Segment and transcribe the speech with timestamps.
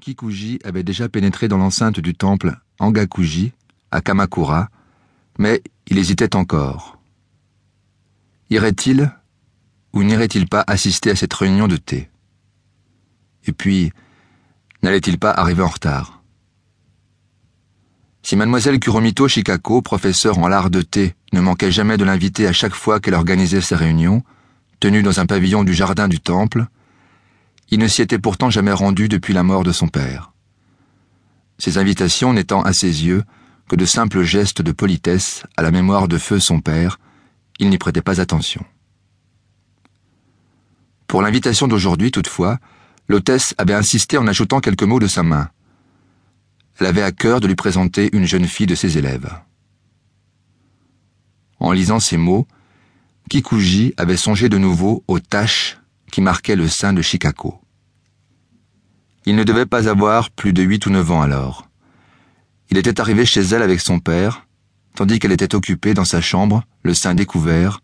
[0.00, 3.52] Kikuji avait déjà pénétré dans l'enceinte du temple Angakuji,
[3.90, 4.68] à Kamakura,
[5.38, 6.98] mais il hésitait encore.
[8.50, 9.10] Irait-il
[9.92, 12.10] ou n'irait-il pas assister à cette réunion de thé?
[13.46, 13.92] Et puis,
[14.82, 16.22] n'allait-il pas arriver en retard?
[18.22, 22.52] Si mademoiselle Kuromito Shikako, professeure en l'art de thé, ne manquait jamais de l'inviter à
[22.52, 24.22] chaque fois qu'elle organisait ses réunions,
[24.80, 26.66] tenues dans un pavillon du jardin du temple,
[27.70, 30.32] il ne s'y était pourtant jamais rendu depuis la mort de son père.
[31.58, 33.24] Ses invitations n'étant à ses yeux
[33.68, 36.98] que de simples gestes de politesse à la mémoire de feu son père,
[37.58, 38.64] il n'y prêtait pas attention.
[41.06, 42.58] Pour l'invitation d'aujourd'hui, toutefois,
[43.08, 45.50] l'hôtesse avait insisté en ajoutant quelques mots de sa main.
[46.78, 49.30] Elle avait à cœur de lui présenter une jeune fille de ses élèves.
[51.58, 52.46] En lisant ces mots,
[53.30, 55.78] Kikuji avait songé de nouveau aux taches
[56.12, 57.60] qui marquait le sein de Chicago.
[59.26, 61.68] Il ne devait pas avoir plus de huit ou neuf ans alors.
[62.70, 64.46] Il était arrivé chez elle avec son père,
[64.94, 67.80] tandis qu'elle était occupée dans sa chambre, le sein découvert,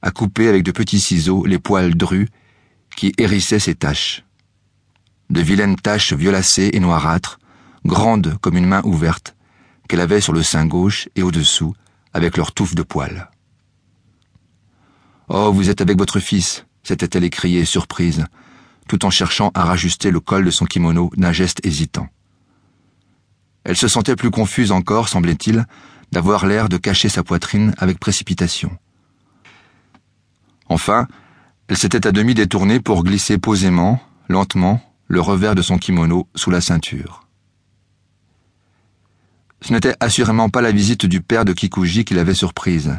[0.00, 2.28] à couper avec de petits ciseaux les poils drus
[2.96, 4.24] qui hérissaient ses taches.
[5.28, 7.38] De vilaines taches violacées et noirâtres,
[7.84, 9.36] grandes comme une main ouverte,
[9.88, 11.74] qu'elle avait sur le sein gauche et au-dessous,
[12.14, 13.30] avec leurs touffes de poils.
[15.28, 18.24] Oh, vous êtes avec votre fils, s'était-elle écriée surprise,
[18.88, 22.08] tout en cherchant à rajuster le col de son kimono d'un geste hésitant.
[23.64, 25.66] Elle se sentait plus confuse encore, semblait-il,
[26.10, 28.76] d'avoir l'air de cacher sa poitrine avec précipitation.
[30.68, 31.06] Enfin,
[31.68, 36.50] elle s'était à demi détournée pour glisser posément, lentement, le revers de son kimono sous
[36.50, 37.26] la ceinture.
[39.60, 42.98] Ce n'était assurément pas la visite du père de Kikuji qui l'avait surprise,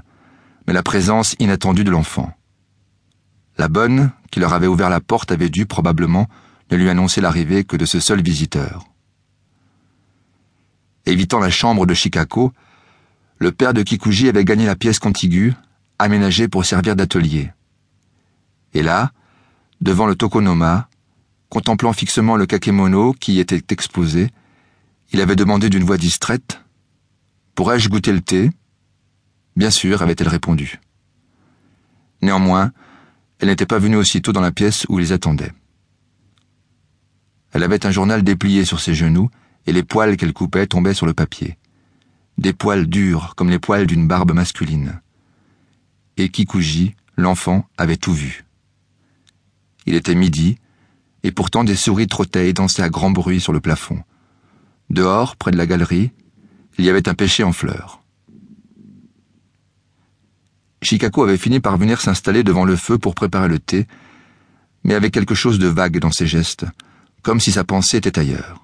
[0.65, 2.31] mais la présence inattendue de l'enfant.
[3.57, 6.27] La bonne, qui leur avait ouvert la porte, avait dû, probablement,
[6.71, 8.83] ne lui annoncer l'arrivée que de ce seul visiteur.
[11.05, 12.51] Évitant la chambre de Chicago,
[13.37, 15.53] le père de Kikuji avait gagné la pièce contiguë,
[15.99, 17.51] aménagée pour servir d'atelier.
[18.73, 19.11] Et là,
[19.81, 20.89] devant le tokonoma,
[21.49, 24.31] contemplant fixement le kakemono qui y était exposé,
[25.11, 26.59] il avait demandé d'une voix distraite
[27.53, 28.49] Pourrais-je goûter le thé?
[29.55, 30.81] Bien sûr, avait-elle répondu.
[32.23, 32.71] Néanmoins,
[33.43, 35.51] elle n'était pas venue aussitôt dans la pièce où ils attendaient.
[37.51, 39.29] Elle avait un journal déplié sur ses genoux,
[39.67, 41.57] et les poils qu'elle coupait tombaient sur le papier.
[42.37, 45.01] Des poils durs, comme les poils d'une barbe masculine.
[46.15, 48.45] Et Kikuji, l'enfant, avait tout vu.
[49.85, 50.57] Il était midi,
[51.23, 54.01] et pourtant des souris trottaient et dansaient à grand bruit sur le plafond.
[54.89, 56.13] Dehors, près de la galerie,
[56.77, 58.02] il y avait un pêcher en fleurs.
[60.93, 63.87] Chicago avait fini par venir s'installer devant le feu pour préparer le thé,
[64.83, 66.67] mais avec quelque chose de vague dans ses gestes,
[67.23, 68.61] comme si sa pensée était ailleurs.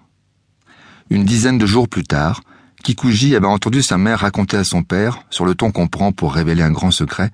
[1.09, 2.41] Une dizaine de jours plus tard,
[2.84, 6.35] Kikuji avait entendu sa mère raconter à son père, sur le ton qu'on prend pour
[6.35, 7.31] révéler un grand secret,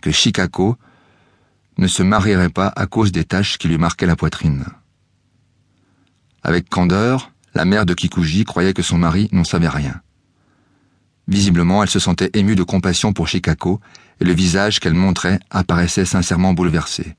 [0.00, 0.76] que Shikako
[1.76, 4.64] ne se marierait pas à cause des taches qui lui marquaient la poitrine.
[6.42, 10.00] Avec candeur, la mère de Kikuji croyait que son mari n'en savait rien.
[11.30, 13.80] Visiblement, elle se sentait émue de compassion pour Chicago,
[14.20, 17.14] et le visage qu'elle montrait apparaissait sincèrement bouleversé.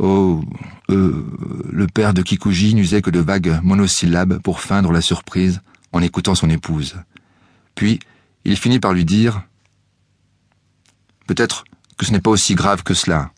[0.00, 0.42] Oh,
[0.90, 1.24] euh,
[1.70, 5.60] le père de Kikuji n'usait que de vagues monosyllabes pour feindre la surprise
[5.92, 6.96] en écoutant son épouse.
[7.76, 8.00] Puis,
[8.44, 9.44] il finit par lui dire
[11.28, 11.64] Peut-être
[11.96, 13.30] que ce n'est pas aussi grave que cela.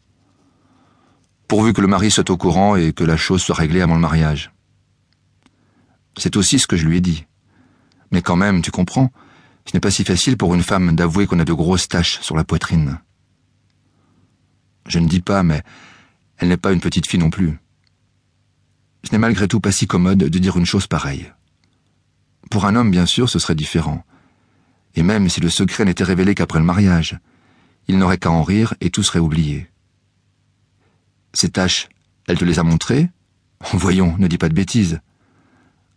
[1.49, 4.01] Pourvu que le mari soit au courant et que la chose soit réglée avant le
[4.01, 4.51] mariage.
[6.17, 7.27] C'est aussi ce que je lui ai dit.
[8.11, 9.13] Mais quand même, tu comprends,
[9.69, 12.37] ce n'est pas si facile pour une femme d'avouer qu'on a de grosses taches sur
[12.37, 13.01] la poitrine.
[14.87, 15.63] Je ne dis pas, mais
[16.39, 17.59] elle n'est pas une petite fille non plus.
[19.05, 21.33] Ce n'est malgré tout pas si commode de dire une chose pareille.
[22.51, 24.05] Pour un homme, bien sûr, ce serait différent.
[24.95, 27.19] Et même si le secret n'était révélé qu'après le mariage,
[27.89, 29.69] il n'aurait qu'à en rire et tout serait oublié.
[31.35, 31.89] Ces taches,
[32.29, 33.11] elle te les a montrées?
[33.73, 35.01] Voyons, ne dis pas de bêtises.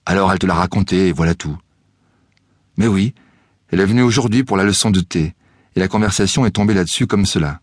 [0.05, 1.57] Alors elle te l'a raconté et voilà tout.
[2.77, 3.13] Mais oui,
[3.71, 5.35] elle est venue aujourd'hui pour la leçon de thé,
[5.75, 7.61] et la conversation est tombée là-dessus comme cela.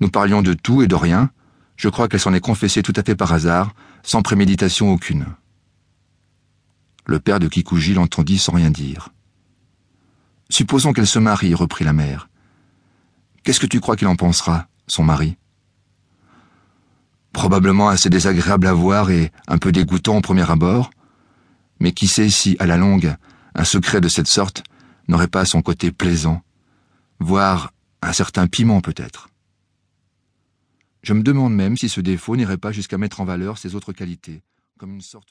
[0.00, 1.30] Nous parlions de tout et de rien,
[1.76, 5.26] je crois qu'elle s'en est confessée tout à fait par hasard, sans préméditation aucune.
[7.04, 9.10] Le père de Kikuji l'entendit sans rien dire.
[10.48, 12.28] Supposons qu'elle se marie, reprit la mère.
[13.42, 15.36] Qu'est-ce que tu crois qu'il en pensera, son mari
[17.32, 20.90] Probablement assez désagréable à voir et un peu dégoûtant au premier abord,
[21.80, 23.16] mais qui sait si, à la longue,
[23.54, 24.62] un secret de cette sorte
[25.08, 26.42] n'aurait pas son côté plaisant,
[27.18, 27.72] voire
[28.02, 29.28] un certain piment peut-être.
[31.02, 33.92] Je me demande même si ce défaut n'irait pas jusqu'à mettre en valeur ses autres
[33.92, 34.42] qualités,
[34.78, 35.30] comme une sorte